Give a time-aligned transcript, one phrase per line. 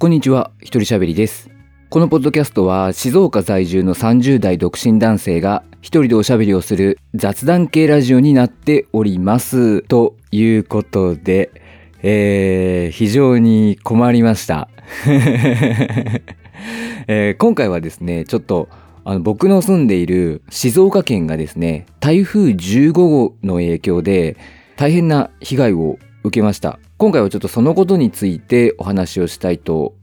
[0.00, 1.50] こんにちは、一人喋りです。
[1.90, 9.82] このポッドキャストは静岡在住の30代独身男性が一人でおしゃべりをする雑談系ラジオになっております。
[9.82, 11.50] ということで、
[12.02, 14.70] えー、非常に困りました。
[17.06, 18.70] えー今回はですね、ちょっと
[19.04, 24.38] あの僕の住んでいる静岡県がですね、台風15号の影響で
[24.76, 26.78] 大変な被害を受けました。
[26.98, 29.94] 今回はちょっとそのことについてお話をしたいと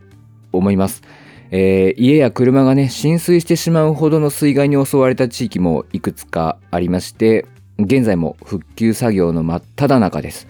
[0.51, 1.04] 思います。
[1.51, 7.46] えー家や車がね、浸水してしまうほどの水害に襲われた地域もいくつかありまして、
[7.79, 10.47] 現在も復旧作業の真っ只中です。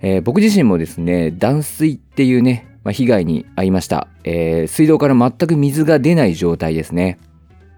[0.00, 7.18] えー僕自身もですね、断水っていうね、まあ、被害に遭いました、えー水道から全く水が出ない状態ですね。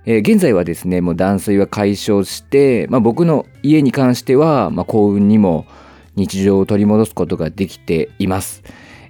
[0.06, 5.66] えー現在はですね、もう断水は解消して、まあ、僕の家に関しては、まあ、幸運にも
[6.16, 8.62] 日常を取り戻すことができています。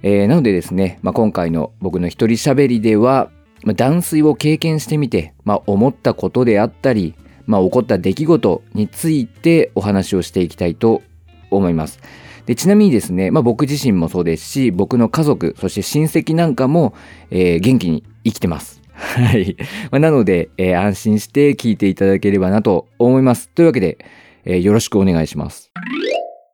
[0.03, 3.31] えーなのでですね、まあ、今回の僕の一人喋りでは、
[3.63, 11.01] まあ、断水を経験してみて、まあ、思ったことであったり、まあ、起こった出来事についてお話をしていきたいと
[11.49, 11.99] 思います。
[12.45, 16.93] でちなみにですね、まあ、僕自身もそうですし、僕の家族、そして親戚なんかも、
[17.29, 18.81] えー元気に生きてます。
[18.93, 19.57] はい。
[19.91, 23.49] まあなので、えー安心して聞いていただければなと思います。
[23.49, 23.97] というわけで、
[24.45, 25.71] えーよろしくお願いします。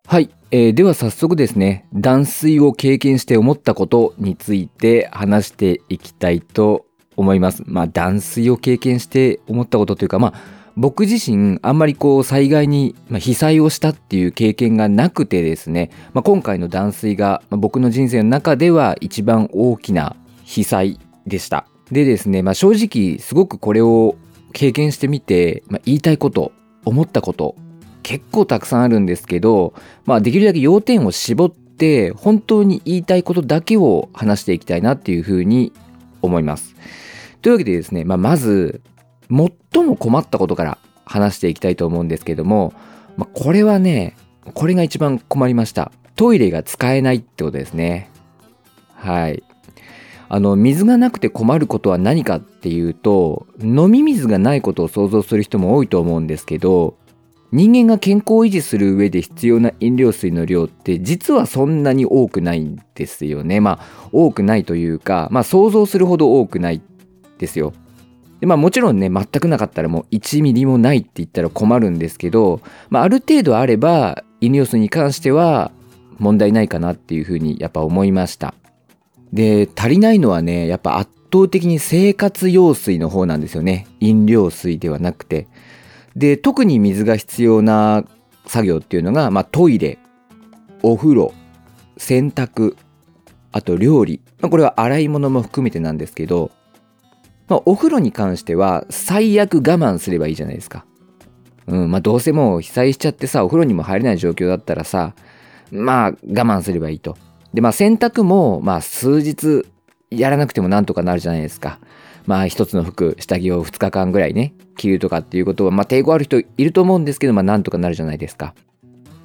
[0.06, 7.64] はい、えーでは早速ですね断水を経験して思ったことについて話していきたいと思います。
[7.66, 10.34] まあ断水を経験して思ったことというかまあ
[10.76, 21.66] 僕自身あんまりこう災害に、まあ、被災をしたっていう経験がなくてですね、まあ、今回の断水が、まあ僕の人生の中では一番大きな被災でした。
[21.92, 24.16] でですね、まあ、正直すごくこれを
[24.52, 26.52] 経験してみて、まあ、言いたいこと
[26.86, 27.56] 思ったこと
[28.04, 29.73] 結構たくさんあるんですけど、
[30.06, 35.73] まあ、できるだけ要点を絞って本当に言いたいことだけを話していきたいなっていうふうに
[36.22, 36.76] 思います。
[37.42, 38.82] というわけでですね、まあ、まず
[39.30, 42.73] 最も困ったことから話していきたいと思うんですけども、
[43.17, 44.16] まあ、これはね
[44.54, 45.92] これが一番困りました。
[46.16, 48.10] トイレが使えないってことですね。
[48.95, 49.44] はい。
[50.30, 56.98] あの水がなくて困ることは何かっていうと飲み水がないことを想像する人も多いと思うんですけど
[57.53, 63.61] 人間が健康を維持する上で必要な飲料水の量って実はそんなに多くないんですよね。
[63.61, 66.81] まあ多くないというか、まあ想像するほど多くない
[67.37, 67.73] ですよ。
[68.39, 72.59] でまあもちろんね全くなかったらもう1ミリもないって言ったら困るんですけど、
[72.89, 75.71] まあある程度あれば飲料水に関しては
[76.17, 78.55] 問題ないかなっていうふうにやっぱ思いました。
[79.31, 83.85] で足りないのはねやっぱ圧倒的に生活用水の方なんですよね。
[83.99, 85.47] 飲料水ではなくて。
[86.16, 88.04] で特に水が必要な
[88.46, 89.98] 作業っていうのが、まあ、トイレ
[90.82, 91.34] お風呂
[91.98, 92.76] 洗濯
[93.52, 96.52] あと料理、まあ、これは洗い物も含めてなんですけど、
[97.48, 100.86] まあ、お風呂に関しては最悪我慢すればいいじゃないですか。
[101.66, 105.14] うんまあ、どうせもう被災しちゃってさお風呂にも入れない状況だったらさ
[105.72, 107.18] まあ我慢すればいいと。
[107.54, 109.66] でまあ洗濯もまあ数日
[110.10, 111.80] やらなくてもなんとかなるじゃないですか。
[112.26, 118.54] まあ一つの服下着を2日間ぐらいね着るとかっていうことはまあ抵抗ある人いると思うんですけどまあなんとかなるじゃないですか。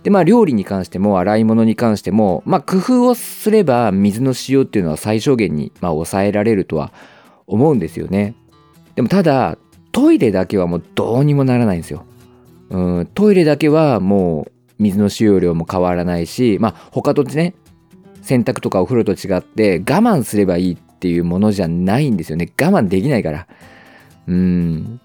[0.03, 6.93] でまあ料理に関しても洗い物に関してもまあ工夫をすれば水の使用っていうのは最小限にまあ抑えられるとは
[7.47, 8.35] 思うんですよね。
[8.95, 9.59] でもただ
[9.93, 12.05] トイレだけはもうどうにもならないんですよ。
[12.71, 17.55] うんトイレだけはもう水の使用量も変わらないしまあ他とね
[18.23, 22.53] 洗濯とかお風呂と違って我慢すればいいっっていうものじゃないんですよね。
[22.61, 23.47] 我慢できないから。
[24.27, 25.01] うん。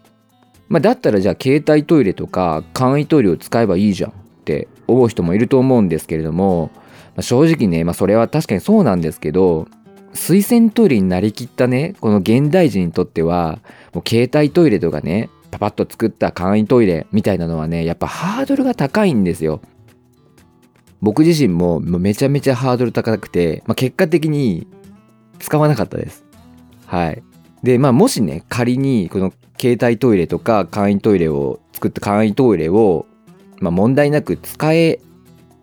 [0.68, 6.72] まあだったらじゃあ携帯トイレとか簡易トイレを使えばいいじゃんって思う人もいると思うんですけれども、
[7.16, 9.68] まあ正直ねまあそれは確かにそうなんですけど
[10.14, 13.60] 水洗トイレになりきったねこの現代人にとっては
[13.94, 19.62] もう携帯トイレとかねパパッと作った簡易トイレみたいなのはねやっぱハードルが高いんですよ。
[21.02, 24.66] 僕自身もめちゃめちゃハードル高くて、まあ、結果的に
[25.40, 26.24] 使わなかったです。
[26.86, 27.24] はい。
[27.64, 33.06] で、まあもしね、仮にこの携帯トイレとか簡易トイレを作った簡易トイレを、
[33.60, 35.00] まあ問題なく使え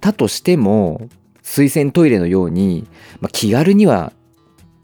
[0.00, 1.08] たとしても、
[1.42, 2.86] 水洗トイレのように、
[3.20, 4.12] まあ、気軽には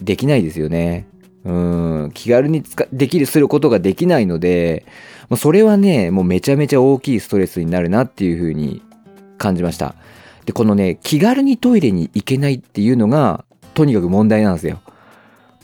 [0.01, 1.07] できないですよね。
[1.45, 1.53] う
[2.07, 4.85] ん、気軽に使できる、することができないので、
[5.29, 8.83] もうそれはね、もうめちゃめちゃ大きいストレスになるなっていうふうに
[9.39, 9.95] 感じました。
[10.45, 13.45] で、このね、気軽にトイレに行けないっていうのが、
[13.77, 14.81] とにかく問題なんですよ。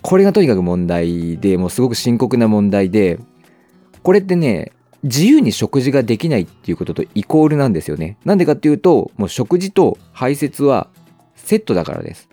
[0.02, 3.18] これがとにかく問題で、もうすごく深刻な問題で、
[4.02, 4.72] これってね、
[5.02, 8.18] 自由に食事ができないっていうこととイコールなんですよね。
[8.26, 10.88] なんでかっていうと、もう食事と排泄は
[11.36, 12.28] セットだからです。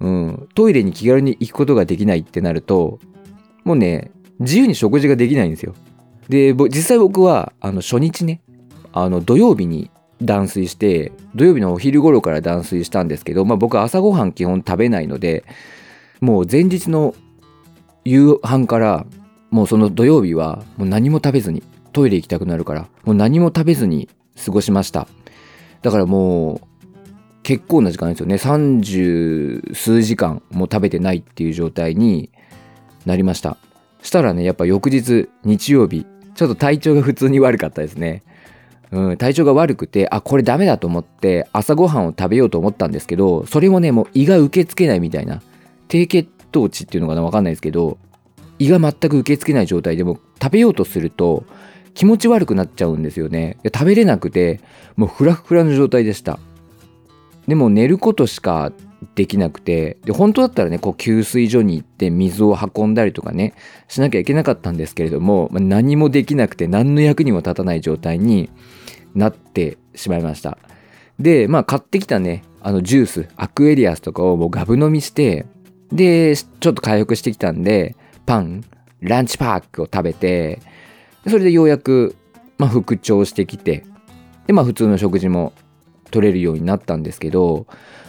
[0.00, 2.98] うん、トイレに気軽に行くことができないってなると、
[3.62, 4.10] もうね、
[4.40, 5.74] 自由に食事ができないんですよ。
[6.28, 8.40] で、実際僕は、あの、初日ね、
[8.92, 9.92] あの、土曜日に
[10.22, 15.44] 断水して、土曜日のお昼頃から断水したんですけど、まあ僕朝ごはん基本食べないので、
[16.20, 17.14] もう前日の
[18.04, 19.06] 夕飯から
[19.50, 21.62] もうその土曜日はもう何も食べずに
[21.92, 24.08] トイレ行きたくなるからもう何も食べずに
[24.44, 25.08] 過ごしました。
[25.82, 26.60] だからもう
[27.42, 28.34] 結構な時間ですよね。
[28.34, 32.30] 30数時間も食べてないっていう状態に
[33.06, 33.56] なりました。
[34.02, 38.22] したらねやっぱ翌日日曜日ちょっと体調が普通に悪かったですね。
[38.90, 45.42] うん、体調が悪くてあこれダメだと思って朝ごはんを食べようと思ったんですけどそれもねもう胃が受け付けないみたいな
[45.88, 47.98] 低血糖値っていうのかな分かんないですけど
[48.58, 51.44] 胃が全く受け付けない状態でも食べようとすると
[51.94, 53.58] 気持ち悪くなっちゃうんですよね。
[53.64, 54.60] 食べれなくて
[54.96, 56.38] もうフラフラの状態でした。
[57.48, 58.72] でも寝ることしか
[59.14, 63.54] できなくてで本当だったらねこう給水所に行って水を運んだりとかね
[63.86, 68.50] しなきゃいけなかったんですけれども、まあ、何もできなくて何の役にも立たない状態に
[69.14, 70.58] なってしまいました。
[71.18, 75.46] でまあ買ってきたねあのジュースアクエリアスとかをもうガブ飲みして
[75.92, 77.96] でちょっと回復してきたんで
[78.28, 78.62] パン、
[79.00, 80.60] ランチパックを食べて、
[81.26, 82.14] それでようやく、
[82.58, 83.86] まあ、復調してきて、
[84.46, 85.54] で、まあ、普通の食事も
[86.10, 87.66] 取れるようになったんですけど、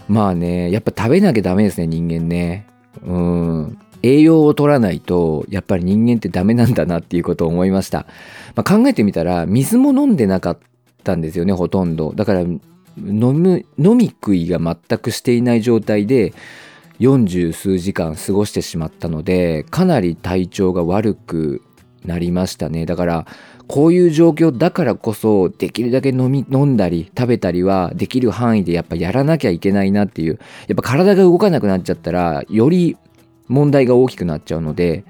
[0.09, 2.67] まあね、やっぱ食べなきゃダメですね、人間ね。
[3.05, 3.77] うん。
[4.01, 8.07] 栄養を取らないと、やっぱり人間ってダメなんだなっていうことを思いました。
[8.55, 10.57] まあ、考えてみたら、水も飲んでなかっ
[11.03, 12.13] たんですよね、ほとんど。
[12.15, 12.59] だから、飲
[12.97, 16.33] む、飲み食いが全くしていない状態で、
[16.99, 21.61] 40数時間過ごしてしまったのでかなり体調が悪く
[22.05, 23.27] なりましたねだから
[23.69, 30.39] こういう状況だからこそできるだけ飲み飲んだり食べたりはできる範囲でやっぱやらなきゃいけないなっていう。
[30.67, 32.97] やっぱ体が動かなくなっちゃったらより
[33.47, 35.03] 問題が大きくなっちゃうので、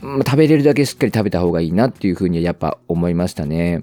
[0.00, 3.82] ま、食べれるだけしっかり食べた方がいいなっていうふうにやっぱ思いましたね。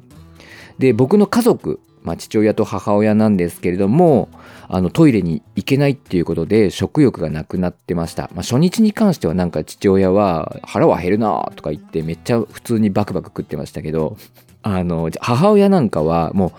[0.80, 4.30] で僕の家族まあ、父親と母親なんですけれども
[4.70, 14.16] あのトイレに行けないっていうことで食欲がなくなってました、まあ、初日に関してはなんか父親は腹は減るなとか言ってめっちゃ普通にバクバク食ってましたけど
[14.64, 16.54] あの母親なんかはも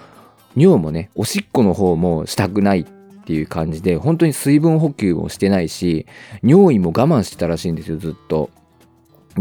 [0.55, 2.85] う尿もねおしっこの方もしたくないっ
[3.25, 6.05] ていう感じで本当に水分補給もしてないし
[6.43, 8.51] 尿意も我慢してたらしいんですよずっと。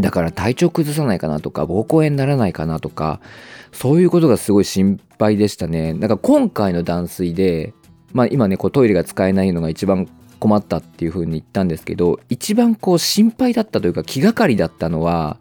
[0.00, 3.20] だから体調崩さないかなとか、膀胱炎にならないかなとか、
[3.72, 5.92] そういうことがすごい心配でしたね。
[5.94, 7.74] なんか今回の断水で、
[8.12, 10.08] まあ今ね、こうトイレが使えないのが一番
[10.38, 15.38] 困ったっていう風に言ったんですけど、一番こう心配だったというか気がかりだったのは、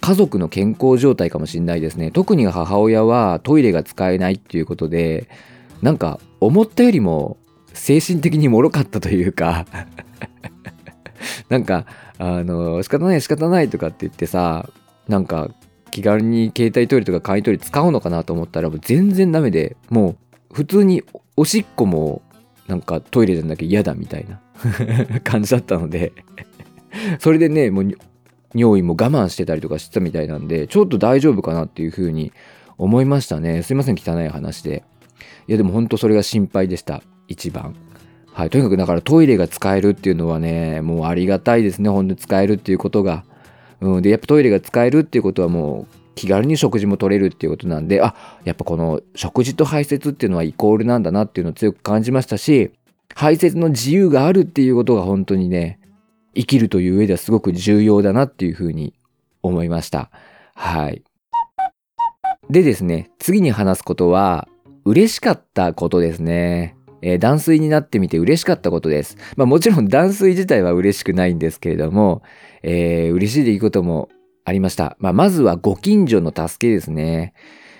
[0.00, 2.10] 家族の健康状態かもしれないですね。
[2.10, 5.28] 特に母親はトイレが使えないっていうことで、
[5.82, 7.38] なんか思ったよりも
[7.72, 9.66] 精神的に脆かったというか
[11.48, 11.86] なんか
[12.18, 14.68] あの、仕方ない仕方ないとかって言ってさ、
[15.08, 15.50] なんか
[15.90, 20.16] 気軽に携帯トイレとか簡易トイレ使うのかなと思ったらもう全然ダメで、もう
[20.54, 21.02] 普通に
[21.36, 22.22] おしっこも
[22.66, 24.40] なんかトイレじゃなきゃ嫌だみたいな
[25.22, 26.12] 感じだったので
[27.18, 27.92] それでね、もう
[28.54, 32.32] 尿意も我慢してたりとかしてたみたいなんで、ちょっと大丈夫かなっていうふうに
[32.78, 33.62] 思いましたね。
[33.62, 34.84] すいません、汚い話で。
[35.46, 37.02] いや、でも本当それが心配でした。
[37.28, 37.74] 一番。
[38.36, 43.24] はい、とにかくだからトイレが使えるっていうのはね、もうありがたいですね、本当に使えるっていうことが。
[43.80, 52.72] うん、で、やっぱトイレが使えるっていうことはもう気軽に食事も取れるっていうことなんで、あ、やっぱこの食事と排泄っていうのはイコールなんだなっていうのを強く感じましたし、
[53.14, 55.80] 排泄の自由があるっていうことが本当にね、
[56.34, 58.92] 生きるという上ではすごく重要だなっていうふうに
[59.42, 60.10] 思いました。
[60.54, 61.02] はい。
[62.50, 64.46] でですね、次に話すことは、
[64.84, 66.75] 嬉しかったことですね。
[67.06, 69.16] えー、断水になってみて嬉しかったことです。
[69.36, 72.22] まあもちろん断水自体は嬉しくないんですけれども、
[72.64, 74.08] えー、嬉しい出来事も
[74.44, 74.96] ありました。
[74.98, 77.32] まあまずはご近所の助けですね。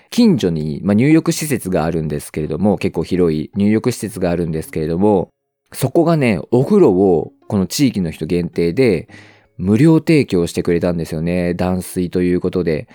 [0.09, 5.27] 近所に、まあ、入浴施設があるんですけれども、結構広い入浴施設があるんですけれども、
[5.73, 9.09] そこがね、お風呂をこの地域の人限定で
[9.57, 11.53] 無料提供してくれたんですよね。
[11.53, 12.87] 断水ということで。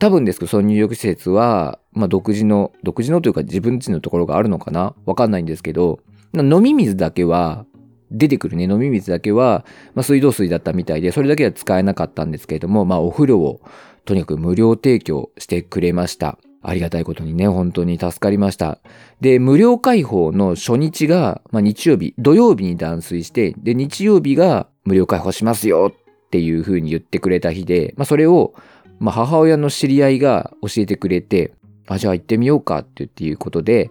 [0.00, 4.94] 多分ですけど、その入浴施設は、まあ、独自の、独自のというか自分ちのところがあるのかな？
[5.06, 6.00] わかんないんですけど、
[6.34, 7.66] 飲み水だけは、
[8.12, 13.60] 出てくるね、飲み水だけは、まあ、水道水だったみたいで、それだけは使えなかったんですけれども、まあ、お風呂を
[14.04, 16.38] とにかく無料提供してくれました。
[16.62, 18.80] ありがたいことにね、本当に助かりました。
[19.20, 28.54] で、無料開放の初日が、まあ、日曜日、土曜日に断水して、で、日曜日が無料開放しますよっていう風に言ってくれた日で、まあ、それを
[28.98, 31.54] まあ、母親の知り合いが教えてくれて、
[31.96, 33.90] あ、じゃあ行ってみようかっていうことで、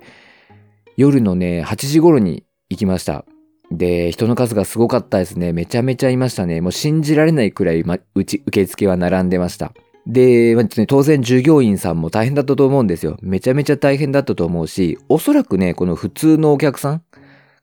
[0.97, 3.25] 夜のね、8時頃に行きました。
[3.71, 5.53] で、人の数がすごかったですね。
[5.53, 6.59] めちゃめちゃいましたね。
[6.59, 9.73] もう信じられないくらい、ま、うち、受付は並んでました。
[10.07, 13.17] で、まあね、当然従業員さんも大変だったと思うんですよ。
[13.21, 17.03] めちゃめちゃ大変だったと思うし、おそらくね、この普通のお客さん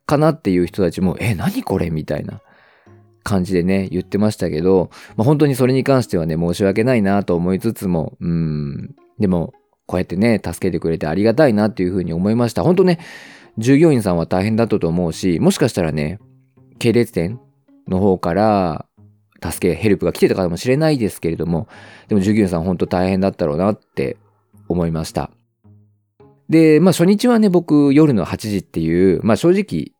[0.07, 1.91] かなっていう人たちも、え、何これ？
[1.91, 2.41] みたいな
[3.25, 9.53] 感じでね、言ってましたけど、まあ、本当にそれに関してはね、申し訳ないなと思いつつも、うん、でも、
[9.87, 12.63] こうやってね、助けてくれてありがたいなっていうふうに思いました。
[12.63, 12.99] 本当ね、
[13.59, 16.19] 従業員さんは大変だったと思うし、もしかしたらね、
[16.79, 17.41] 系列店
[17.89, 18.87] の方から
[19.43, 21.69] 助け、ヘルプが来てたかもしれないですけれども、
[22.09, 24.17] でも従業員さん本当大変だったろうなって
[24.69, 25.31] 思いました。
[26.49, 29.93] で、まあ初日はね、僕夜の8時っていう、まあ正直、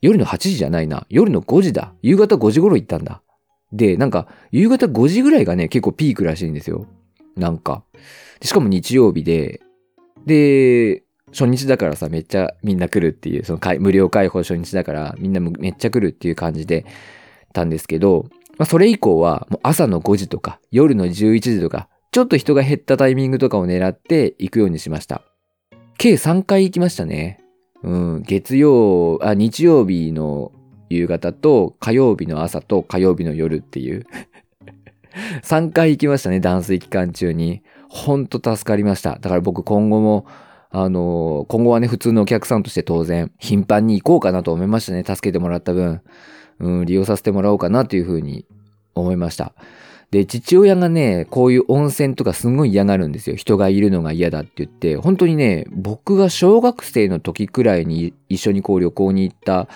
[0.00, 1.06] 夜の8時じゃないな。
[1.08, 1.92] 夜の5時だ。
[2.02, 3.22] 夕方5時頃行ったんだ。
[3.72, 6.86] で、なんか、夕方5時ぐらいがね、結構ピークらしいんですよ。
[7.36, 7.84] なんか。
[8.42, 9.60] しかも日曜日で、
[10.26, 11.02] で、
[11.32, 16.86] 初日だからさ、めっちゃみんな来るっていう、その無料開放初日だから、みんなめっちゃ来るっていう感じで、
[17.52, 18.26] たんですけど、
[18.58, 25.22] まあ、それ以降は、もう朝の5時とか、夜の11時とか、ちょっと人が減ったタイミングとかを狙って行くようにしました。
[25.98, 27.40] 計3回行きましたね。
[27.82, 30.52] うん、月曜、あ、日曜日の
[30.88, 34.06] 夕方と、火曜日の朝と火曜日の夜っていう
[35.42, 37.62] 3回行きましたね、断水期間中に。
[37.88, 39.18] ほんと助かりました。
[39.20, 40.26] だから僕今後も、
[40.70, 45.02] あの、今後はね、普通のお客さんとして当然、頻繁に行こうかなと思いましたね。
[45.04, 46.02] 助けてもらった分、
[46.60, 48.44] うん、利用させてもらおうかなというふうに
[48.94, 49.54] 思いました。
[50.10, 53.36] で、父親がね、こういう温泉とかすごい嫌がるんですよ。
[53.36, 59.68] 人がいるのが嫌だって言って、本当にね、僕が小学生の時くらいに一緒にこう旅行に行った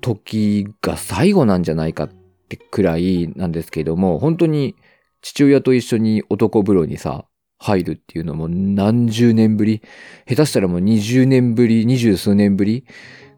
[0.00, 2.10] 時が最後なんじゃないかっ
[2.48, 4.76] てくらいなんですけども、本当に
[5.22, 7.24] 父親と一緒に男風呂にさ、
[7.64, 9.82] 入るっていうのも何十年ぶり、
[10.28, 12.84] 下手したらもう20年ぶり、二十数年ぶり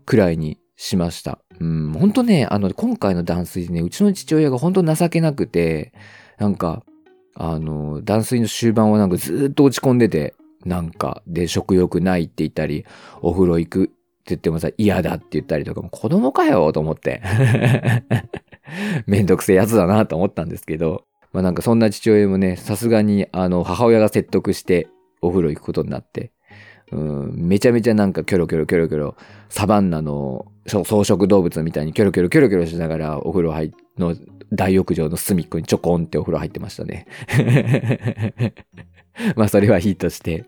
[0.04, 1.38] くらいにしました。
[1.61, 5.92] うん、本当ね、あの、今回の断水でね、うちの父親が本当情けなくて、
[6.38, 6.85] なんか、
[7.37, 12.85] あの、断水の終盤はなんかずっと落ち込んでて、なんか、で、食欲ないって言ったり、
[13.23, 13.92] お風呂行くって
[14.26, 17.23] 言ってもさ、嫌だって言ったりとか、も子供かよと思って。
[19.06, 21.04] めんどくせえやつだなと思ったんですけど、
[21.36, 24.88] まあなんかそんな父親もね、さすがにあの母親が説得して
[25.20, 26.32] お風呂行くことになって、
[26.90, 29.16] うん、めちゃめちゃなんかキョロキョロキョロキョロ、
[29.50, 34.16] サバンナの草食動物みたいにキョロキョロキョロキョロしながらお風呂入の
[34.50, 37.06] 大浴場の隅っこにちょこんってお風呂入ってましたね。
[39.36, 40.46] まあそれはいいとして。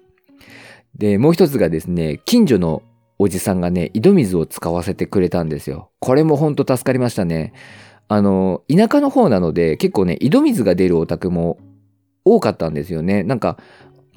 [0.97, 2.83] で、もう一つがですね、近所の
[3.19, 5.91] おじさんがね、井戸水を使わせてくれたんですよ。
[6.01, 7.53] これもほんと助かりましたね。
[8.09, 11.59] あの、田舎の方なので結構ね、井戸水が出るお宅も
[12.25, 13.23] 多かったんですよね。
[13.23, 13.59] なんか、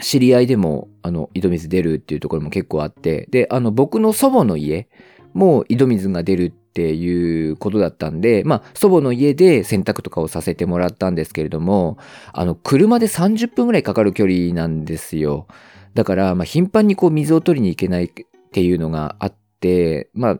[0.01, 4.89] 知り合いでも、あの、井戸水出るっていうところも結構あって、で、あの、僕の祖母の家
[5.33, 11.97] も井戸水が出るっていうことだったんで、まあ、祖母の家で洗濯とかをさせてもらったんですけれども、
[12.33, 15.47] あの、車で30分ぐらいかかる距離なんですよ。
[15.93, 18.09] だから、まあ、頻繁にこう水を取りに行けないっ
[18.53, 20.39] ていうのがあって、まあ、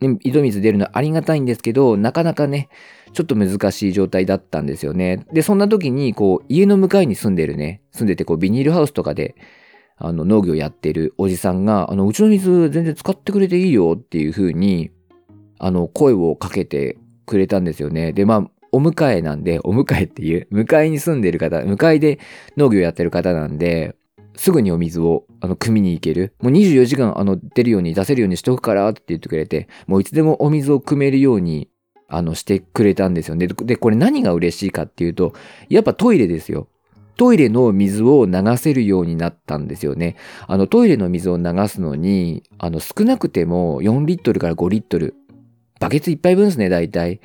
[0.00, 2.68] ね、井戸水出るのありがたいんですけど、なかなかね、
[3.12, 5.26] ちょっと難しい状態だったんですよね。
[5.32, 9.34] で、そんな時に、こう、家の向かいに住んでるね、住んでて、こう、ビニールハウスとかで、
[9.96, 14.90] あの、農業やってるおじさんが、あの、うちの水全然使ってくれていいよっていう風に、
[15.58, 18.12] あの、声をかけてくれたんですよね。
[18.12, 22.18] で、まあ、お迎えなんで、お迎えっていう、迎えに住んでる方、迎えで
[22.56, 23.96] 農業やってる方なんで、
[24.40, 26.32] すぐにお水を、あの、汲みに行ける。
[26.40, 31.68] もう24時間、あの、出るように、出せるようにしとくからって言ってくれて、もういつでもお水を汲めるように、
[32.08, 33.48] あの、してくれたんですよね。
[33.48, 35.34] で、これ何が嬉しいかっていうと、
[35.68, 36.68] やっぱトイレですよ。
[37.18, 40.16] トイレの水を流せるようになったんですよね。
[40.46, 45.16] あの、トイレの水を流すのに、あの、少なくても4リットルから5リットル。
[45.80, 47.20] バケツ1杯分ですね、大体。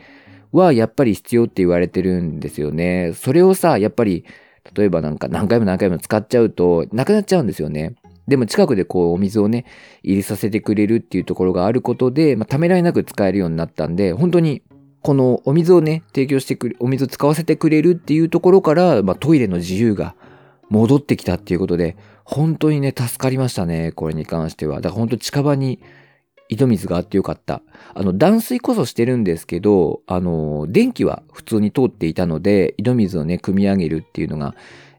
[0.51, 3.13] は、やっぱり必要って言われてるんですよね。
[3.15, 4.25] それをさ、やっぱり、
[4.73, 7.95] 例えばなんか何回も何回も使っちゃうとなくなっちゃうんですよね。
[8.27, 9.65] でも近くでこうお水をね、
[10.03, 14.63] 入れさせてくれるっていうところがあることで、まあ、ためらいなく使えるようになったんで、本当に
[15.01, 20.15] このお水をね、提供してくれ、お水を使わせてくれるっていうところから、まあ、トイレの自由が
[20.69, 24.77] 戻ってきたっていうことで、本当にね、助かりましたね、これに関しては。
[24.77, 25.79] だから本当近場に
[26.49, 27.61] 井戸水があってよかった。
[27.93, 34.55] あの、断水こそしてるんですけど、あの、電気は普通に通っていたので、井戸水をね、汲み上げるっていうのが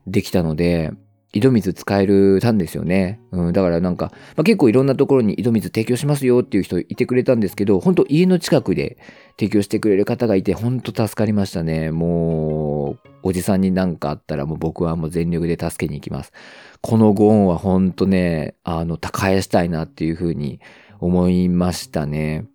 [0.07, 0.93] できたので、
[1.33, 3.21] 井戸水使えるたんですよね。
[3.31, 8.97] うん、だからなんか、まあ、結構いろんなところに井戸水提供しますよっていう人いてくれたんですけど、本当家の近くで
[9.39, 11.91] 提供してくれる方がいて、本当助かりましたね。
[11.91, 16.33] もう、おじさんに何かあったらもう僕はもう全力で助けに行きます。
[16.81, 20.61] このご恩は本当ね、あの、返したいなっていうふうに
[21.01, 22.47] 思いましたね。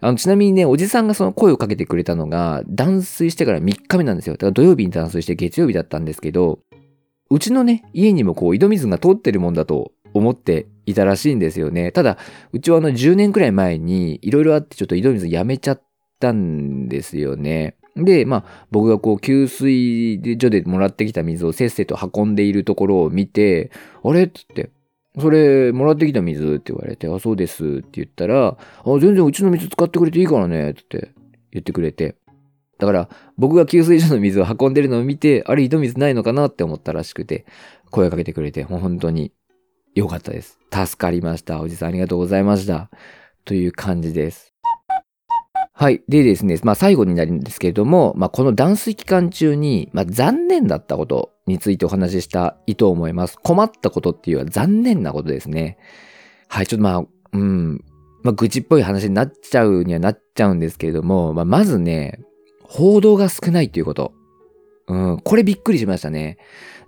[0.00, 4.34] あの、ちなみにね、おじさんがその声をかけてくれたのが、断水してから3日目なんですよ。
[4.34, 6.60] だから土曜日に断水して月曜日だったんですけど、
[7.30, 11.92] うちのね、家にもこう、井戸水が通ってるもんだと思っていたらしいんですよね。
[11.92, 12.18] ただ、
[12.52, 15.82] うちはあの10年くらい前にいろいろあってちょっと井戸水やめちゃっ
[16.18, 17.76] たんですよね。
[17.96, 23.70] で、まあ、僕がこう、給水所でもらってきた水をせっせと運んでいるところを見て、
[24.02, 24.24] あれ？
[24.24, 24.70] っつって、
[25.18, 28.56] それ、もらってきた水って言われて、あ、そうですって言ったら、あ、
[29.00, 31.12] 全然うちの水使ってくれていいからね、って
[31.50, 32.16] 言ってくれて。
[32.78, 37.44] だから、僕が給水所の水を運んでるのを見て、あれ、井戸水ないのかなって思ったらしくて、
[37.90, 39.32] 声かけてくれて、本当に
[39.94, 40.58] 良かったです。
[40.72, 41.60] 助かりました。
[41.60, 42.90] おじさんありがとうございました。
[43.44, 44.49] という感じです。
[45.80, 46.02] はい。
[46.10, 53.38] でですね、まあ最後になるんですけれども、まあこの断水期間中に、まあ残念だったことについてお話ししたいと思います。
[53.42, 55.78] 困ったことっていうのは残念なことですね。
[56.48, 56.66] はい。
[56.66, 57.82] ちょっとまあ、うん。
[58.22, 62.20] まあ愚痴っぽい話になっちゃうにはなっちゃうんですけれども、まあまずね、
[62.62, 64.12] 報道が少ないということ。
[64.86, 65.20] うん。
[65.24, 66.36] これびっくりしましたね。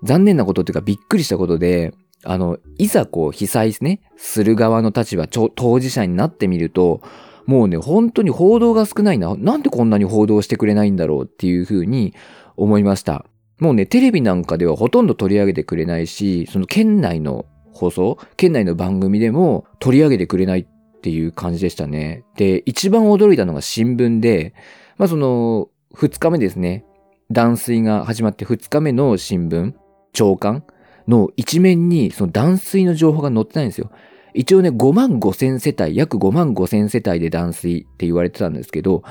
[0.02, 1.94] 残念なことっていうかびっくりしたことで、
[2.24, 7.00] あの、いざこう被災ですね、する側の立場、当事者になってみると、
[7.46, 9.34] もうね、本当に報道が少ないな。
[9.36, 12.14] なんでこんなに報道してくれないんだろうっていうふうに
[12.56, 13.24] 思いました。
[13.58, 20.66] もうね、テレビなんかではほとんど取り上げてくれないし、その県内の放送、県内の番組でも取り上げてくれないっ
[21.00, 22.24] ていう感じでしたね。
[22.36, 24.54] で、一番驚いたのが新聞で、
[24.98, 26.84] まあその、二日目ですね。
[27.30, 29.74] 断水が始まって二日目の新聞、
[30.12, 30.64] 長官
[31.08, 33.90] の一面にその断水の情報が載ってないんですよ。
[34.34, 39.02] 一応ね、5万5千世帯、約5万5千世帯で断水って言われてたんですけど、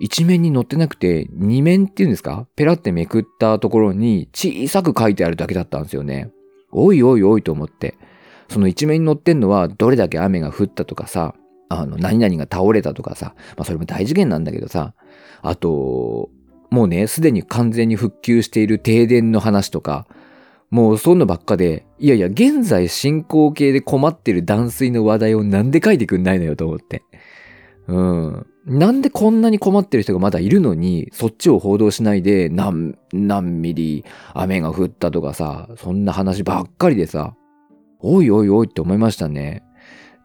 [0.00, 2.48] 一面に載ってなくて、二面っていうんですか？
[2.56, 6.30] ペラってめくったところに小さく書いてあるだけだったんですよね。
[6.72, 7.96] おいおいおいと思って。
[8.48, 11.34] その一面に載ってんのは、どれだけ雨が降ったとかさ、
[11.68, 14.94] あの、何々が倒れたとかさ、まあそれも大事件なんだけどさ、
[15.40, 16.30] あと、
[16.70, 20.06] もうね、すでに完全に復旧している停電の話とか、
[20.74, 27.04] もうそんなばっかで、いやいや、現在進行形で困ってる断水の話題をなんで書いてくんないのよと思って。
[27.86, 28.46] うん。
[28.66, 37.36] なんでこんなに困ってる人がまだいるのに、そっちを報道しないで、何、何ミリ雨が降ったとかさ、そんな話ばっかりでさ、
[38.00, 39.62] おいおいおいって思いましたね。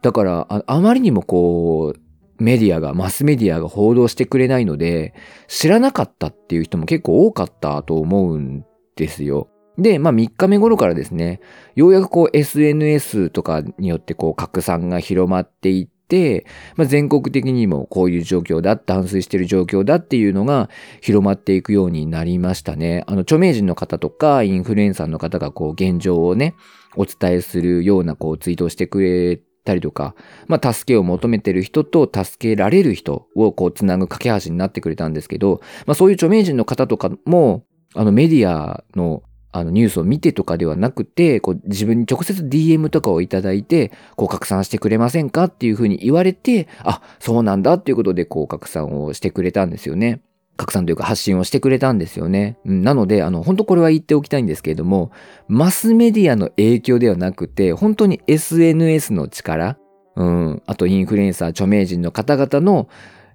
[0.02, 5.14] だからあ、あまりにもこう、メディアが、マスメディアが報道してくれないので、
[5.46, 8.64] 知らなかったっていう人も結構多かったと思うん
[8.96, 9.46] ですよ。
[9.80, 11.40] で、まあ3日目頃からですね、
[11.74, 16.44] ようやくこう SNS とかによってこう拡散が広まっていって、
[16.76, 20.68] まあ、全国的にもこういう状況だ、断水してる状況だっていうのが
[21.00, 23.04] 広まっていくようになりましたね。
[23.06, 26.54] あの、著名人の方とかインフルエンサーの方がこう現状をね、
[26.96, 30.14] お伝えするようなこうツイートをしてくれたりとか、
[30.48, 37.64] まあ、助けを求めてる人と助けられる人をこうつなぐ架け橋になってくれたんですけど、まあ、そういう著名人の方とかも、
[37.94, 50.22] あのメディアのあのニュースを見てとかではなくて、こう自分に直接 DM とかをいただいて、こう拡散してくれませんかっていうふうに言われて、あ、そうなんだっていうことでこう拡散をしてくれたんですよね。
[50.60, 52.58] 拡散というか発信をしてくれたんですよね。
[52.66, 55.10] うん、なので、あの、本当これは言っておきたいんですけれども、
[55.48, 59.78] マスメディアの影響ではなくて、本当に SNS の力、
[60.16, 62.88] うん、あとインフルエンサー、著名人の方々の、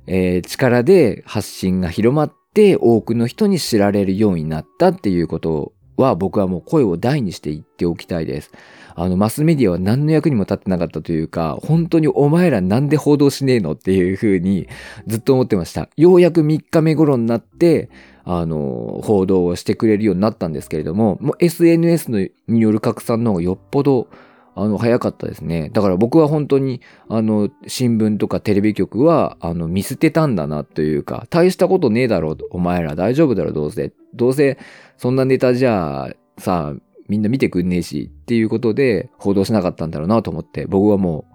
[0.07, 8.51] えー、力で発信が広まって、多くの人に知られるようになったっていうことをは僕はもう声を大にして言っておきたいです。
[8.95, 14.67] あの、マスメディアは何の役にも立ってなかったというか、本当にお前らなんで報道しねえのっていう風に
[15.07, 15.89] ずっと思ってました。
[15.97, 17.89] ようやく3日目頃になって、
[18.23, 24.07] あの、報道をしてくれるようになったんですけれども、もう SNS による拡散の方がよっぽど
[24.55, 25.69] あの、早かったですね。
[25.73, 33.91] だから僕は本当に、あの、新聞とかテレビ局は、あの、見捨てたんだなというか、大したことねえだろう、お前ら大丈夫だろ、どうせ。
[34.15, 34.57] どうせ、
[34.97, 41.25] そんなネタじゃあ、さあ、みんな見てくんねえし、っていうことで、報道しなかったんだろうなと思って、僕はも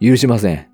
[0.00, 0.66] う、許しません。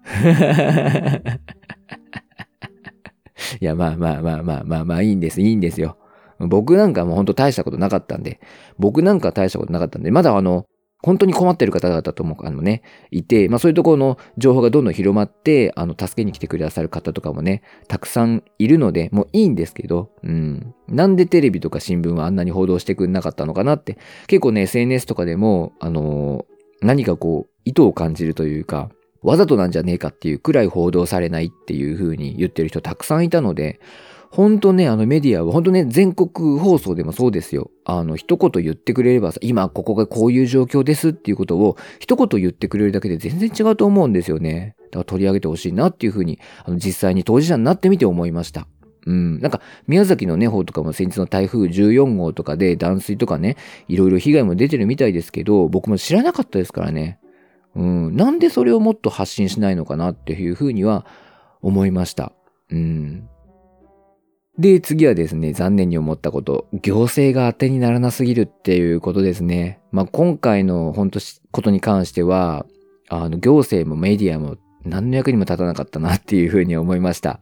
[3.61, 5.97] いや、まあまあまあまあまあまあ、いいんです、いいんですよ。
[6.39, 8.41] 僕なんかもうほんと大したことなかったんで、
[8.79, 10.67] 僕なんか大したことなかったんで、まだあの、
[11.07, 20.75] 本当に困ってる方々とも、あのね、いて、まあそういうところの情報がどんどん広まって、あの、助けに来てくださる方とかもね、たくさんいるので、もういいんですけど、うん。
[20.89, 28.91] なんでテレビとか新聞はあんなに報道してくれなかったのかなって、結構ね、SNS とかでも、あのー、何かこう、意図を感じるというか、
[29.23, 33.79] わざとなんじゃねえかっていうくらい報道されないっていう風に言ってる人たくさんいたので、
[34.37, 37.71] 本当ね、あのメディアは本当ね、全国放送でもそうですよ。
[37.87, 44.77] あの、一言言ってくれればさ、今ここがこういう状況ですっていうことを一言言ってくれるだけで全然違うと思うんですよね。
[44.91, 48.69] だから取り上げてほしいなっていうふうに、あの実際に当事者になってみて思いました。
[49.07, 49.41] うん。
[49.41, 53.57] なんか、宮崎のね、方とかも先日の台風14号とかで断水とかね、
[53.89, 57.19] いろいろ被害も出てるみたいですけど、僕も知らなかったですからね。
[57.75, 58.15] うん。
[58.15, 61.07] なんでそれをもっと発信しないのかなっていうふうには
[61.63, 62.33] 思いました。
[62.71, 63.31] うん。
[64.59, 66.67] で、次はですね、残念に思ったこと。
[66.73, 69.81] 行政が当てにならなすぎるっていうことですね。
[69.93, 72.65] まあ、今回の本当ことに関しては、
[73.09, 77.41] あの、行政もメディアも何の役にも立たなかったなっていうふうに思いました。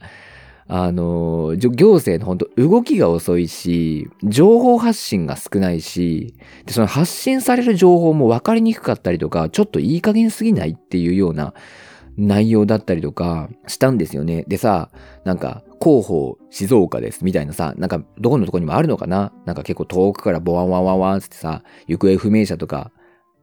[0.66, 11.54] あの、行政の本当動きが遅いし、情報発信が少ないし、で、その発信される情報も分かりにくかったりとか、ちょっといい加減すぎないっていうような
[12.16, 14.44] 内容だったりとかしたんですよね。
[14.46, 14.90] でさ、
[15.24, 19.34] なんか、広報静岡ですみたいなさ、なんかどこのとこにもあるのかな？
[19.44, 22.90] なんか結構遠くからボワンワンワンワンってさ、行方不明者とか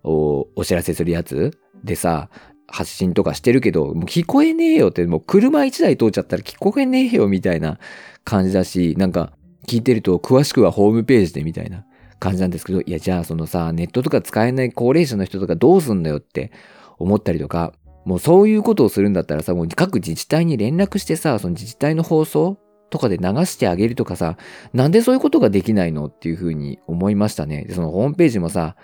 [0.04, 1.52] をお知らせするやつ？
[1.84, 2.30] でさ、
[2.68, 7.78] 発信とかしてるけど、もう聞こえねえよって、もう車一台通っちゃったら聞こえねえよみたいな
[8.24, 9.34] 感じだし、なんか
[9.68, 11.86] 聞いてると詳しくはホームページでみたいな
[12.20, 16.52] 感じなんですけど、いやじゃあそのさ、ネットとか使えない高齢者の人とかどうすんだよって
[16.98, 17.74] 思ったりとか、
[18.06, 22.58] もうそういうことをするんだったらさ、もう各自治体に連絡してさ、その自治体の放送
[22.90, 24.38] とかで流してあげるとかさ、
[24.74, 27.64] なんでそういうことができないのっていうふうに思いましたね。
[27.66, 28.76] で、そのホームページもさ、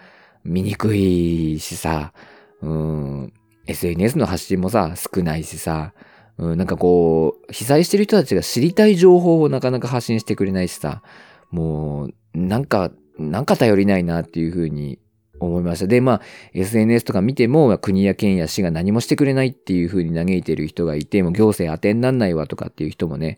[0.43, 2.13] 見にくいしさ、
[2.62, 3.34] うん、
[3.67, 5.93] SNS の発信もさ、少ないしさ、
[6.38, 11.01] うん、なんかこう、被災してる人たちが知りたい情報をなかなか発信してくれないしさ、
[11.51, 14.99] もう、なんか、なんか頼りないなっていうふうに
[15.39, 15.88] 思いました。
[15.88, 16.21] で、まあ、
[16.54, 23.38] SNS とか見ても、国や県や市が何もしてくれないっていうふうに嘆いてる人がいて、もう行政当てになんないわとかっていう人もね、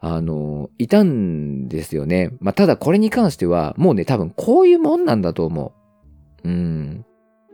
[0.00, 2.32] あの、いたんですよね。
[2.40, 5.72] まあ、ただこれに関しては、もうね、多分こういうもんなんだと思
[6.44, 6.48] う。
[6.48, 7.04] うん。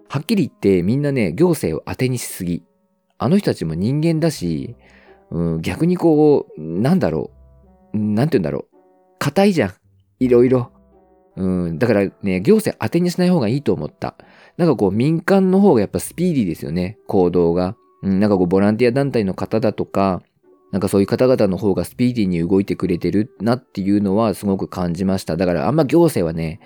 [0.08, 2.64] はっきり言ってみんなね、行政を当てにしすぎ。
[3.18, 4.76] あの人たちも人間だし、
[5.30, 7.30] うん、逆にこう、なんだろ
[7.92, 7.98] う。
[7.98, 8.76] なんて言うんだろう。
[9.18, 9.72] 硬いじゃん。
[10.20, 10.72] いろいろ。
[11.38, 14.16] うん、だからね、行政当てにしない方がいいと思った。
[14.56, 17.76] なんかこう民間の方がやっぱスピーディーですよね、行動が。
[18.02, 20.20] うん、なんかこうボランティア団体の方だとか、
[20.72, 25.36] なんかそういう方々の方がスピーディーに動いてくれてるなっていうのはすごく感じました。
[25.36, 26.60] だからあんま行政はね、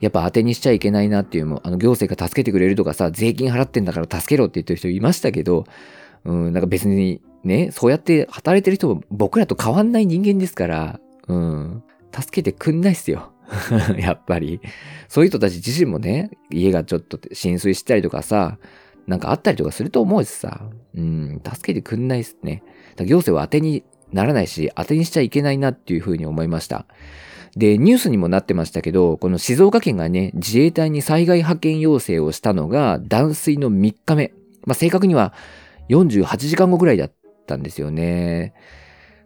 [0.00, 5.64] やっぱ当てにしちゃいけないなっていうのあの行政が助けてくれるとかさ、税金払ってんだから助けろって言ってる人いましたけど、
[6.24, 13.32] うん、なんか別にね、そうやって働いてる人も僕らと変わんない人間ですから、うん、助けてくんないっすよ。
[13.98, 14.60] やっぱり。
[15.08, 18.58] そういう人たち自身もね、家がちょっと浸水したりとかさ、
[19.06, 22.62] なんかあったりとかすると思うしさ、うん、助けてくんないっすね。
[22.96, 26.86] だ行政は当てにならないし、当てにしちゃいけないなっていうふうに思いました。
[27.56, 34.32] で、ニュースにもなってましたけど、この静岡県がね、自衛隊に災害派遣要請をしたのが断水の3日目。
[34.66, 35.32] まあ、正確には
[35.88, 37.12] 48時間後ぐらいだっ
[37.46, 38.52] たんですよね。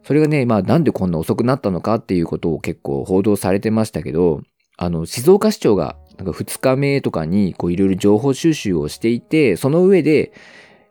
[0.04, 4.42] それがね、まあなんでこんな遅くなったのかっていうことを結構報道されてましたけど、
[4.76, 10.32] あの、静岡市長がなんか2日目とかにこういろいろ情報収集をしていて、その上で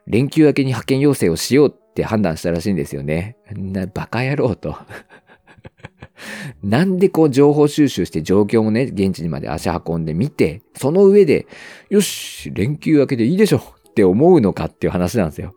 [0.07, 3.37] 連休明けに派遣要請をしようって判断したらしいんですよね。
[3.51, 4.75] な、バカ野郎と。
[6.63, 11.47] なんでこう情報収集して状況もね、現地にまで足運んでみて、その上で、
[11.89, 15.53] よし、連休明けでいいでしょって思うのかっていう話なんですよ。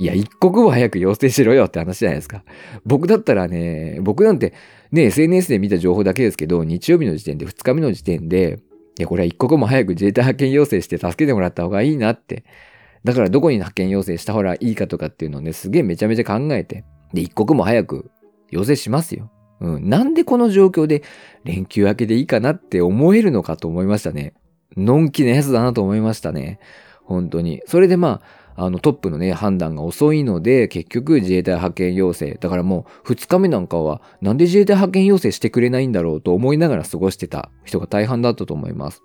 [0.00, 2.42] いや、一刻も早く要請しろよって話じゃないですか。
[2.86, 4.54] 僕だったらね、僕なんて
[4.92, 8.60] ね、SNS で見た情報だけですけど、日曜日の時点で、2日目の時点で、
[8.98, 12.44] いや、これは一刻も早く自衛隊派遣要請して助けてもらった方がいいなって。
[13.04, 18.10] だからどこに派遣要請した方がいいかとかっていうのをね、すげえめちゃめちゃ考えて、で、一刻も早く
[18.50, 19.30] 要請しますよ。
[19.60, 19.90] うん。
[19.90, 21.02] なんでこの状況で
[21.44, 24.32] 連休明けでいいかなって思えるのかと思いましたね。
[24.78, 26.58] のんきなやつだなと思いましたね。
[27.04, 27.60] 本当に。
[27.66, 32.34] それでまあ、あのトップのね、判断が遅いので、結局自衛隊派遣要請。
[32.38, 39.02] だからもう2日目なんかは、なんで自衛隊派遣要請してくれないんだろうと思いながら過ごしてた人が大半だったと思います。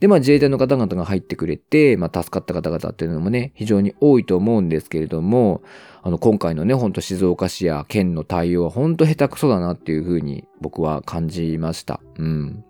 [0.00, 5.60] で、まあ自衛隊の方々が入ってくれて、まあ助かった方々っていうのもね、非常に多いと思うんですけれども、
[6.02, 12.00] あの今回のね、ほんと静岡市や県の対応はほんと下手くそだなっていうふうに僕は感じました。
[12.16, 12.64] うん。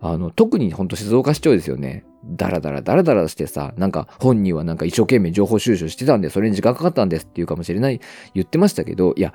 [0.00, 2.04] あの、特にほんと静岡市長ですよね。
[2.28, 8.00] ダラダラダラダラしてさ、なんか本人はなんか一生懸命情報収集してたんで、それに時間かかったんですっていうかもしれない、
[8.34, 9.34] 言ってましたけど、いや、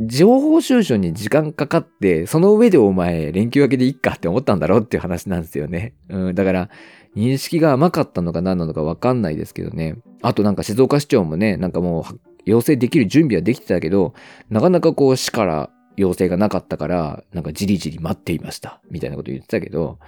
[0.00, 5.94] 情報収集に時間かかって、その上でお前、連休明けでいっかって思ったんだろうっていう話なんですよね。
[6.08, 6.70] うん、だから、
[7.16, 9.96] 認識が甘かったのか何なのかわかんないですけどね。
[10.22, 14.14] あとなんか静岡市長もね、なんかもう、要請できる準備はできてたけど、
[14.50, 18.80] なかなかこう市から要請がなかったから、なんかじりじり待っていました。
[18.90, 19.98] みたいなこと言ってたけど、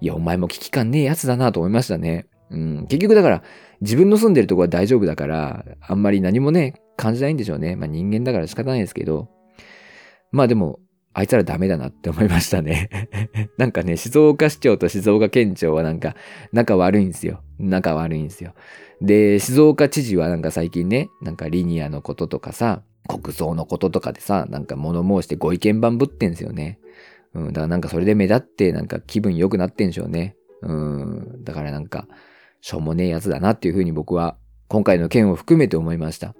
[0.00, 2.26] いや、お前も危機感ねえやつだなと思いましたね。
[2.50, 2.86] うん。
[2.88, 3.42] 結局だから、
[3.80, 7.76] 自分の住んでるとこは大丈夫だから、あんまり何もね、感じないんでしょうね。
[7.76, 9.28] まあ人間だから仕方ないですけど。
[10.32, 10.80] まあでも、
[11.14, 12.90] あいつらダメだなって思いましたね。
[13.58, 16.14] なんかね、静岡市長と静岡県庁はなんか
[16.52, 17.40] 仲悪いんですよ。
[17.58, 18.54] 仲悪いんですよ。
[19.00, 26.78] で、静岡知事はなんか最近ね、なんかリニアのこととかさ、国葬のこととかでさ、なんか物申してご意見番ぶってんすよね。
[27.34, 30.36] うん、だからなんかそれで目立ってなんか気分良くなってんでしょうね。
[30.62, 32.08] うん、だからなんか、
[32.60, 34.36] しょうもねえやつだなっていうふうに僕は
[34.66, 36.34] 今回の件を含めて思いました。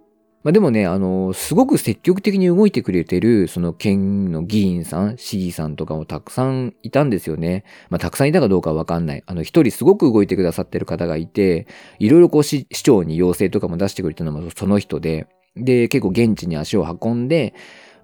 [0.44, 7.64] まあでもね、あのすごく積極的に動いてくれてる、その県の議員さん、市議さんとかもたくさんいたんですよね。
[7.90, 9.22] まあたくさんいたかどうかわかんない。
[9.26, 11.66] あの一人すごく動いてくださってる方がいて、
[11.98, 17.54] いろいろこう市市長に要請とかも出してくれたのもその人で、で、結構現地に足を運んで、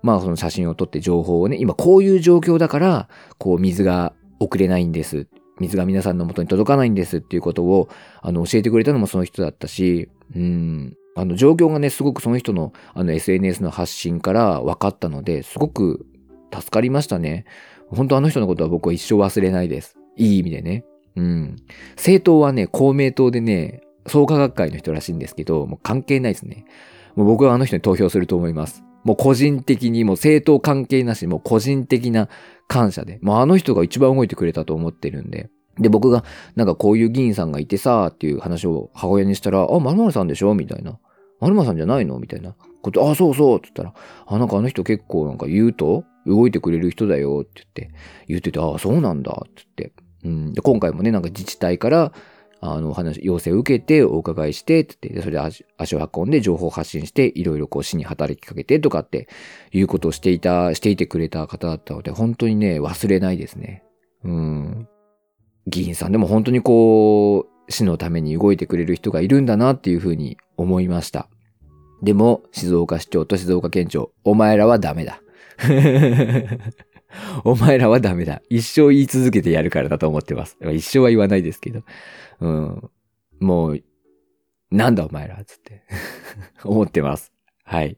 [0.05, 5.27] まあその写真を撮って情報をね、今こういう状況だから、こう水が送れないんです。
[5.61, 7.89] 水が皆さんの元に届かないんですっていうことを、
[8.21, 16.05] あの、教えてくれたのもその人だったし、うん、あの、状況がね、すごくその人の、あの、SNS の発信から分かったので、すごく
[16.53, 17.47] 助かりましたね。
[17.89, 19.97] 本当あの人のことは僕は一生忘れないです。
[20.17, 20.85] いい意味でね。
[21.17, 21.57] うん。
[21.97, 26.67] 政党はね、公明党でね、創価学会の人らしいんですけど、もう関係ないですね。
[27.15, 28.85] もう僕はあの人に投票すると思います。
[29.05, 32.29] もう個人的に、もう政党関係なし、もう個人的な
[32.67, 33.19] 感謝で。
[33.23, 35.51] もうあの人が一番動いてくれたと思ってるんで。
[35.79, 36.25] で、僕が、
[36.57, 40.55] なんかこういう議員さんがいてさ、っていう話を母親にしたら、あ、まるまるさんでしょ？
[40.55, 40.99] みたいな。
[41.41, 42.19] まるまるさんじゃないの？
[42.19, 43.95] みたいなこと、あ、そうそうって言ったら、
[44.27, 47.95] あ、なんかあの人結構なんか言うと、動いてくれる人だよって言って、
[48.29, 49.93] 言ってて、あ、そうなんだって言って。
[50.25, 50.53] うん。
[50.55, 52.13] で、今回もね、なんか自治体から、
[52.67, 59.29] あの、お話、要請を受けて、お伺いして、って、それで足を運んで情報を発信して、いろいろこう市に働きかけてとかって
[59.71, 63.85] いうことをしていた、していてくれた方だったので、本当にね、忘れないですね。
[64.25, 64.89] うん。
[65.67, 71.29] 議員さんでも本当にこう、市のために動いてくれる人がいるんだなっていうふうに思いました。
[72.03, 75.21] でも、静岡市長と静岡県庁、お前らはダメだ。
[77.45, 78.43] お前らはダメだ。
[78.49, 80.57] 一生言い続けてやるからだと思ってます。
[80.73, 81.83] 一生は言わないですけど。
[82.41, 82.91] うん。
[83.41, 83.83] もう、
[84.71, 85.83] なんだお前ら、つって。
[86.65, 87.33] 思ってます。
[87.65, 87.97] はい。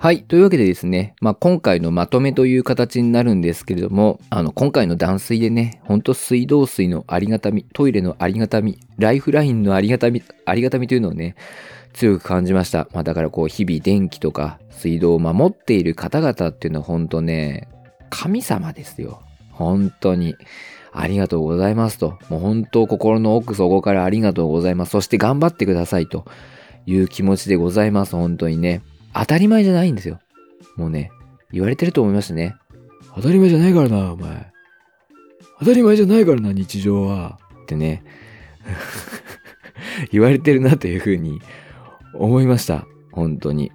[0.00, 0.22] はい。
[0.22, 11.34] というわけでですね、まあ、今回のまとめという形になるんですけれども、あの、今回の断水でね、ほんと水道水のありがたみ、トイレのありがたみ、ライフラインのありがたみ、ありがたみというのをね、
[11.94, 12.88] 強く感じました。
[12.92, 17.66] まあ、だからこう、日々電気とか水道を守っている方々っていうのは本当ね、
[18.10, 19.22] 神様ですよ。
[19.52, 20.36] 本当に。
[20.92, 22.18] ありがとうございますと。
[22.28, 24.90] もう本当心の奥底からありがとうございます。
[24.90, 26.24] そして頑張ってくださいと
[26.86, 28.16] いう気持ちでございます。
[28.16, 28.82] 本当にね。
[29.14, 30.18] 当たり前じゃないんですよ。
[30.76, 31.10] もうね、
[31.52, 32.56] 言われてると思いましたね。
[33.14, 34.52] 当たり前じゃないからな、お前。
[35.58, 37.38] 当たり前じゃないからな、日常は。
[37.62, 38.02] ってね。
[40.12, 41.40] 言われてるなというふうに
[42.14, 42.86] 思いました。
[43.12, 43.72] 本当に。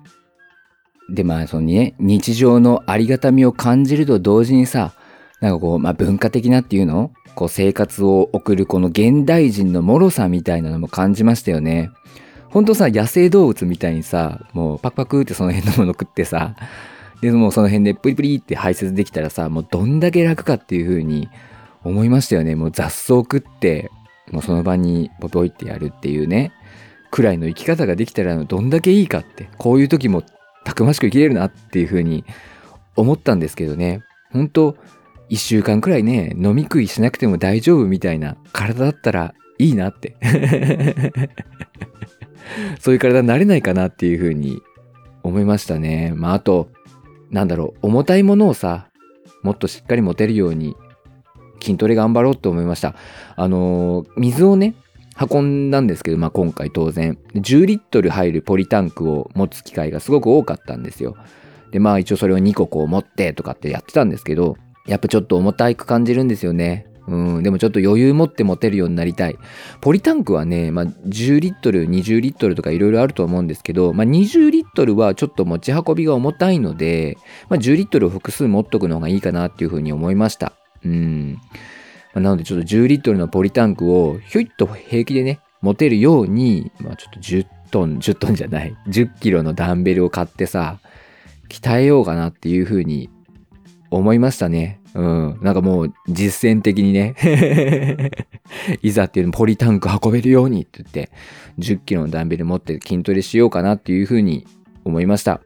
[1.09, 4.93] で、まあ、そのね、日常のありがたみを感じると同時にさ、
[5.41, 7.11] なんかこう、まあ、文化的なっていうの？
[7.35, 11.91] こう、生活を送るこの現代人の脆さみたいなのも感じましたよね。
[12.49, 16.55] ほんとさ、野生動物みたいにさ、もうパクパクってその辺のもの食ってさ、
[17.21, 21.29] で、もうその辺でプリプリって排泄できたらさ、もうどんだけ楽かっていう風に
[21.83, 22.55] 思いましたよね。
[22.55, 23.89] もう雑草食って、
[24.31, 26.53] もうその場にポポイってやるっていうね、
[27.11, 30.23] くらいの生き方ができたらどんだけいいかって、こういう時も
[30.63, 32.23] たくましく生きれるなっていう風に
[32.95, 34.01] 思ったんですけどね。
[34.31, 34.77] ほんと、
[35.29, 40.15] 一週間くらいね、飲み食いしなくても大丈夫みたいな体だったらいいなって。
[42.79, 44.61] そういう体になれないかなっていう風に
[45.23, 46.13] 思いましたね。
[46.15, 46.69] まああと、
[47.31, 48.89] なんだろう、重たいものをさ、
[49.41, 50.75] もっとしっかり持てるように
[51.61, 52.95] 筋トレ頑張ろうと思いました。
[53.35, 54.75] あの水をね、
[55.19, 61.15] 運んだんですけど、まあ今回当然、10リットル入るポリタンクを持つ機会がすごく多かったんですよ。
[61.71, 66.87] で、まあ一応それを2個こう持ってとかってやってたんですけど、やっぱちょっと重たいく感じるんですよね。
[67.07, 69.35] うん、でもちょっと余裕持って持てるようになりたい。
[69.81, 77.17] ポリタンクはね、まあ、10リットル、20リットルとかいろいろあると思うんですけど、まあ、20リットルはちょっと持ち運びが重たいので、
[77.49, 80.53] まあ、10リットルを複数持っとくのがいいかなっていうふうに思いました。
[80.85, 81.39] うん。
[82.13, 90.79] まあなのでちょっと10リットルのポリタンクをひょいっと平気でね、持てるように、まあ、ちょっと10トン、10トンじゃない、10キロのダンベルを買ってさ、
[91.49, 93.09] 鍛えようかなっていうふうに
[93.89, 94.81] 思いましたね。
[94.93, 95.39] うん。
[95.41, 97.15] なんかもう実践的にね、
[98.81, 101.11] いざっていうのポリタンク運べるようにって言って、
[101.59, 104.45] 10キロのダンベル持って筋トレしようかなっていうふうに
[104.83, 105.41] 思いました。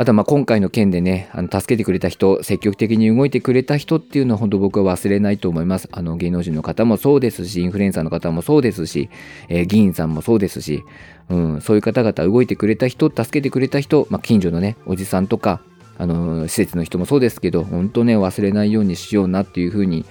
[0.00, 5.88] あとはまあ今回の件でね、あの助けてくれた人、積極的に動いてくれた人っていうのは本当僕は忘れないと思います。
[5.90, 9.10] あの芸能人の方もそうですし、インフルエンサーの方もそうですし、
[9.48, 10.84] えー、議員さんもそうですし、
[11.28, 15.60] うん、そういう方々動いてくれた人、助けてくれた人、まあ、近所のね、おじさんとか、
[15.98, 20.04] あの施設の人もそうですけど、本当ね、忘れないようにしようなっていうふうに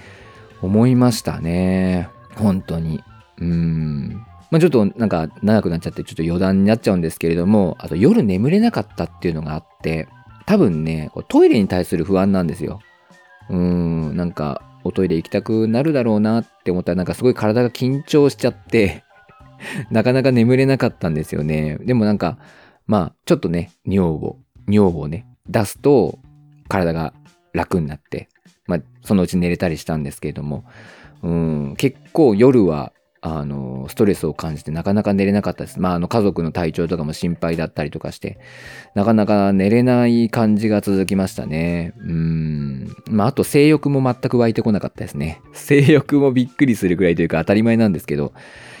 [0.60, 2.10] 思いましたね。
[2.36, 3.00] 本当に。
[3.40, 4.22] うん。
[4.50, 10.08] まあ、ちょっとなんか長くなっちゃってちょっと余談になっちゃうんですけれども、あと夜眠れなかったっていうのがあって、
[10.46, 12.80] 多分ね、トイレに対する不安なんですよ。
[13.50, 19.04] うーん、なんかおトイレ行きたくなるだろうなって思ったらなんかすごい体が緊張しちゃって
[19.90, 21.78] なかなか眠れなかったんですよね。
[21.82, 22.38] でもなんか、
[22.86, 26.18] まあちょっとね、尿を、尿をね、出すと
[26.68, 27.12] 体が
[27.52, 28.28] 楽になって、
[28.66, 30.64] まあそのうち寝れたりしたんですけれども、
[31.22, 35.80] うん、結構夜はあの、ストレスを感じてなかなか寝れなかったです。
[35.80, 38.38] まあ、あの、家族の体調とかも心配だったりとかして、
[38.94, 41.94] なかなか寝れない感じが続きましたね。
[41.98, 42.94] うん。
[43.10, 45.40] まあ、あと性欲も全く湧いてこなかったですね。
[45.52, 48.32] 性欲もびっくりするぐらいというか当たり前なんですけど、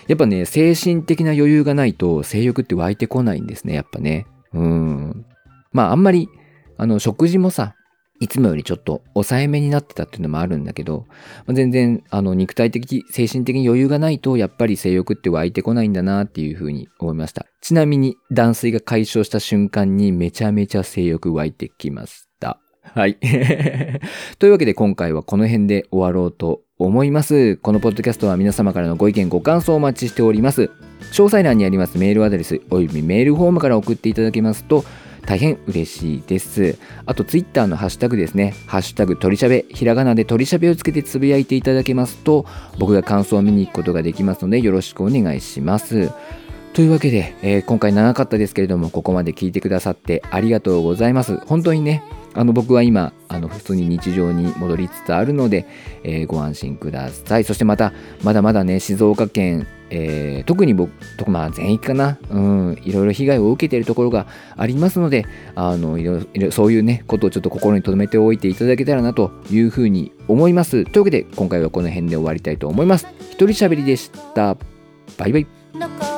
[0.06, 4.26] やっぱね、精神的な余裕がないと性欲って湧いてこないんですね、やっぱね。
[4.54, 5.26] うん。
[5.72, 6.28] まあ、あんまり、
[6.76, 7.74] あの、食事もさ、
[8.20, 11.06] いつもよりちょっと抑えめになってたっていうのもあるんだけど、
[11.46, 17.46] まあ、全然あの肉体的、精神的に余裕がないとやっぱり性欲って湧いてこないんだなっていうふうに思いました。
[17.60, 22.58] ちなみに断水が解消した瞬間にめちゃめちゃ性欲湧いてきました。
[22.82, 23.18] はい。
[24.38, 27.56] というわけで今回はこの辺で終わろうと思います。
[27.56, 30.70] このポッドキャストは皆様からのご意見ご感想をお待ちしております。
[31.12, 34.84] 詳細欄にありますメールアドレスおよびメールフォームから送っていただけますと
[35.28, 36.78] 大変嬉しいです。
[37.04, 38.54] あと、ツイッターのハッシュタグですね。
[38.66, 42.46] ハッシュタグ鳥しゃべ、ひらがなで鳥しゃべをつけてつぶやいていただけますと、
[42.78, 46.10] 僕が感想を見に行くことができますので、よろしくお願いします。
[46.72, 51.36] というわけで、えー、今回長かったですけれども、ここまで聞いてくださってありがとうございます。
[51.44, 52.02] 本当にね、
[52.34, 55.66] あの僕は今、あの普通に日常に戻りつつあるので、
[56.04, 57.44] えー、ご安心ください。
[57.44, 70.84] そしてまた、まだまだね、静岡県、えー、特に僕と、まあ、全域かな、うん、いろいろ被害を受けているところがありますので、あのいろいろそういうね、ことをちょっと心に留めておいていただけたらなというふうに思います。
[70.84, 73.06] というわけで、今回はこの辺で終わりたいと思います。
[73.30, 74.56] 一人喋りでした。
[75.16, 76.17] バイバイ。